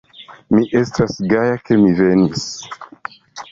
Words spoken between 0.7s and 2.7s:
estas gaja ke mi venis.